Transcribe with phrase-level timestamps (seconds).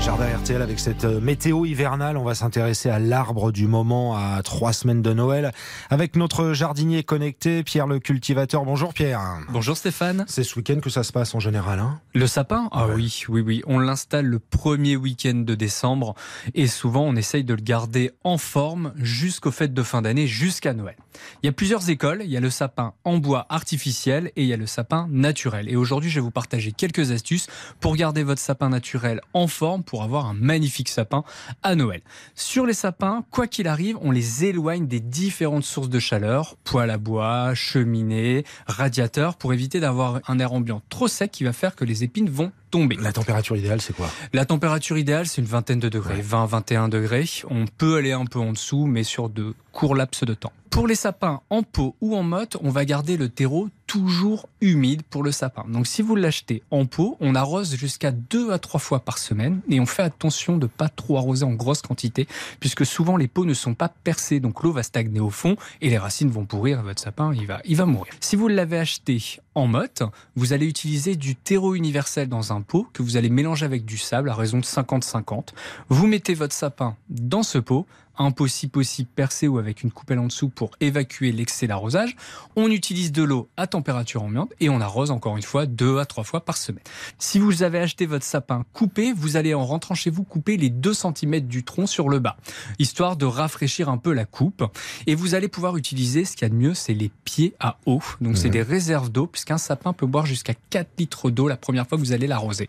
[0.00, 4.42] Jardin RTL avec cette euh, météo hivernale, on va s'intéresser à l'arbre du moment à
[4.42, 5.52] trois semaines de Noël
[5.90, 8.64] avec notre jardinier connecté, Pierre le cultivateur.
[8.64, 9.20] Bonjour Pierre.
[9.50, 10.24] Bonjour Stéphane.
[10.26, 11.78] C'est ce week-end que ça se passe en général.
[11.80, 12.00] Hein?
[12.14, 12.68] Le sapin?
[12.72, 12.94] Ah Ouais.
[12.94, 13.62] oui, oui, oui.
[13.66, 16.14] On l'installe le premier week-end de décembre
[16.54, 20.72] et souvent on essaye de le garder en forme jusqu'aux fêtes de fin d'année, jusqu'à
[20.72, 20.96] Noël.
[21.42, 22.22] Il y a plusieurs écoles.
[22.24, 25.68] Il y a le sapin en bois artificiel et il y a le sapin naturel.
[25.68, 27.48] Et aujourd'hui, je vais vous partager quelques astuces
[27.80, 31.24] pour garder votre sapin naturel en forme pour avoir un magnifique sapin
[31.64, 32.00] à Noël.
[32.36, 36.90] Sur les sapins, quoi qu'il arrive, on les éloigne des différentes sources de chaleur, poêle
[36.90, 41.74] à bois, cheminée, radiateur, pour éviter d'avoir un air ambiant trop sec qui va faire
[41.74, 42.96] que les épines vont tomber.
[43.00, 44.08] La température idéale, c'est quoi?
[44.32, 46.22] La température idéale, c'est une vingtaine de degrés, Ouais.
[46.22, 47.28] 20-21 degrés.
[47.50, 50.52] On peut aller un peu en dessous, mais sur de courts laps de temps.
[50.70, 55.02] Pour les sapins en pot ou en motte, on va garder le terreau toujours humide
[55.02, 55.64] pour le sapin.
[55.68, 59.62] Donc si vous l'achetez en pot, on arrose jusqu'à deux à trois fois par semaine
[59.68, 62.28] et on fait attention de pas trop arroser en grosse quantité
[62.60, 65.90] puisque souvent les pots ne sont pas percés donc l'eau va stagner au fond et
[65.90, 68.12] les racines vont pourrir votre sapin il va il va mourir.
[68.20, 70.02] Si vous l'avez acheté en motte,
[70.36, 73.98] vous allez utiliser du terreau universel dans un pot que vous allez mélanger avec du
[73.98, 75.48] sable à raison de 50-50.
[75.88, 77.86] Vous mettez votre sapin dans ce pot,
[78.18, 82.16] un pot si possible percé ou avec une coupelle en dessous pour évacuer l'excès d'arrosage.
[82.54, 86.04] On utilise de l'eau à température ambiante et on arrose encore une fois deux à
[86.04, 86.82] trois fois par semaine.
[87.18, 90.68] Si vous avez acheté votre sapin coupé, vous allez en rentrant chez vous couper les
[90.68, 92.36] 2 cm du tronc sur le bas,
[92.78, 94.64] histoire de rafraîchir un peu la coupe.
[95.06, 97.78] Et vous allez pouvoir utiliser ce qu'il y a de mieux, c'est les pieds à
[97.86, 98.00] eau.
[98.20, 98.52] Donc c'est Mhm.
[98.52, 102.02] des réserves d'eau, puisqu'un sapin peut boire jusqu'à 4 litres d'eau la première fois que
[102.02, 102.68] vous allez l'arroser.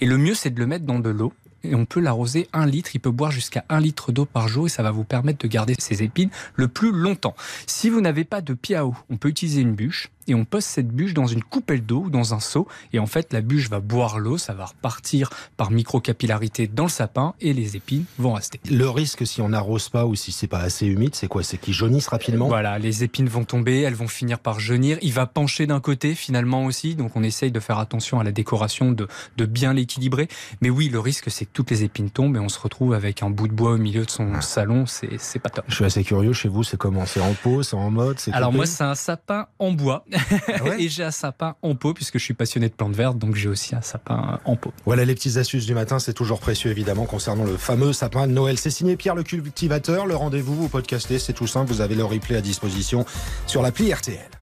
[0.00, 1.32] Et le mieux, c'est de le mettre dans de l'eau.
[1.64, 4.66] Et on peut l'arroser un litre, il peut boire jusqu'à un litre d'eau par jour
[4.66, 7.34] et ça va vous permettre de garder ses épines le plus longtemps.
[7.66, 10.44] Si vous n'avez pas de pied à eau, on peut utiliser une bûche et on
[10.44, 12.66] pose cette bûche dans une coupelle d'eau ou dans un seau.
[12.92, 16.88] Et en fait la bûche va boire l'eau, ça va repartir par microcapillarité dans le
[16.88, 18.60] sapin et les épines vont rester.
[18.70, 21.42] Le risque si on n'arrose pas ou si c'est pas assez humide, c'est quoi?
[21.42, 22.48] C'est qu'ils jaunissent rapidement?
[22.48, 24.98] Voilà, les épines vont tomber, elles vont finir par jaunir.
[25.02, 28.32] Il va pencher d'un côté finalement aussi, donc on essaye de faire attention à la
[28.32, 30.28] décoration, de, de bien l'équilibrer.
[30.60, 33.22] Mais oui, le risque c'est que toutes les épines tombent et on se retrouve avec
[33.22, 35.64] un bout de bois au milieu de son salon, c'est pas top.
[35.68, 37.06] Je suis assez curieux, chez vous, c'est comment?
[37.06, 40.64] C'est en pot, c'est en mode c'est Alors moi c'est un sapin en bois Ah
[40.64, 43.34] ouais et j'ai un sapin en pot puisque je suis passionné de plantes vertes, donc
[43.34, 44.72] j'ai aussi un sapin en pot.
[44.84, 48.32] Voilà les petites astuces du matin, c'est toujours précieux évidemment concernant le fameux sapin de
[48.32, 48.58] Noël.
[48.58, 52.04] C'est signé Pierre le cultivateur, le rendez-vous, vous podcastez, c'est tout simple, vous avez le
[52.04, 53.04] replay à disposition
[53.46, 54.33] sur l'appli RTL.